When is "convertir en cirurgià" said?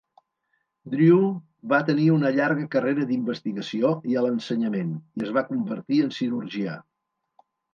5.51-6.81